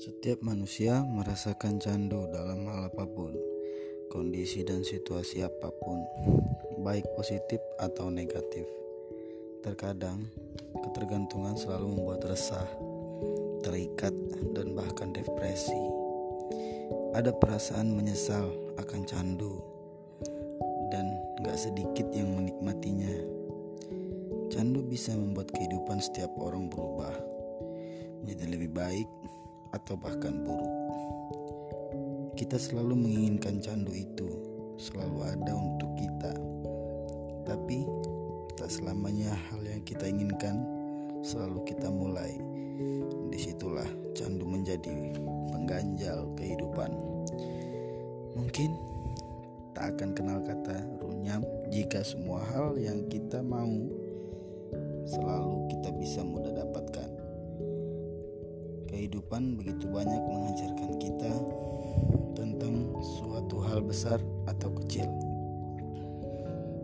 [0.00, 3.36] Setiap manusia merasakan candu dalam hal apa pun,
[4.08, 6.00] kondisi dan situasi apa pun,
[6.80, 8.64] baik positif atau negatif.
[9.60, 10.24] Terkadang,
[10.80, 12.64] ketergantungan selalu membuat resah,
[13.60, 14.16] terikat,
[14.56, 15.76] dan bahkan depresi.
[17.12, 18.48] Ada perasaan menyesal
[18.80, 19.60] akan candu,
[20.88, 21.12] dan
[21.44, 23.20] gak sedikit yang menikmatinya.
[24.48, 27.12] Candu bisa membuat kehidupan setiap orang berubah
[28.24, 29.08] menjadi lebih baik
[29.74, 30.74] atau bahkan buruk.
[32.34, 34.28] Kita selalu menginginkan candu itu,
[34.80, 36.32] selalu ada untuk kita.
[37.44, 37.84] Tapi
[38.56, 40.62] tak selamanya hal yang kita inginkan
[41.20, 42.32] selalu kita mulai.
[43.30, 45.14] Di situlah candu menjadi
[45.52, 46.90] pengganjal kehidupan.
[48.34, 48.70] Mungkin
[49.76, 53.70] tak akan kenal kata runyam jika semua hal yang kita mau
[55.06, 56.49] selalu kita bisa mudah.
[59.00, 61.32] Kehidupan begitu banyak mengajarkan kita
[62.36, 65.08] tentang suatu hal besar atau kecil.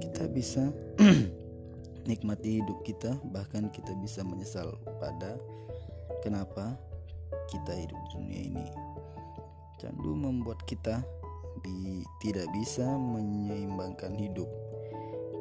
[0.00, 0.72] Kita bisa
[2.08, 5.36] nikmati hidup kita, bahkan kita bisa menyesal pada
[6.24, 6.80] kenapa
[7.52, 8.66] kita hidup di dunia ini.
[9.76, 11.04] Candu membuat kita
[11.60, 14.48] bi tidak bisa menyeimbangkan hidup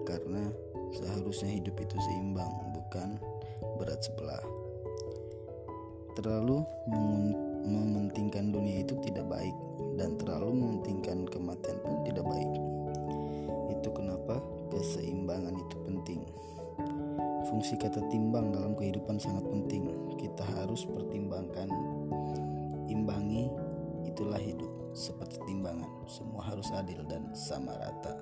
[0.04, 0.52] karena
[0.92, 3.16] seharusnya hidup itu seimbang, bukan
[3.80, 4.67] berat sebelah
[6.18, 6.66] terlalu
[7.70, 9.54] mementingkan dunia itu tidak baik
[10.02, 12.52] dan terlalu mementingkan kematian pun tidak baik.
[13.78, 14.42] Itu kenapa
[14.74, 16.22] keseimbangan itu penting.
[17.46, 19.94] Fungsi kata timbang dalam kehidupan sangat penting.
[20.18, 21.70] Kita harus pertimbangkan,
[22.90, 23.54] imbangi,
[24.10, 24.74] itulah hidup.
[24.98, 28.18] Seperti timbangan, semua harus adil dan sama rata.